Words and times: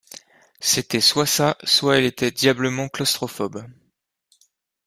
C'était 0.61 0.99
soit 0.99 1.27
ça 1.27 1.59
soit 1.63 1.97
elle 1.99 2.05
était 2.05 2.31
diablement 2.31 2.89
claustrophobe. 2.89 3.67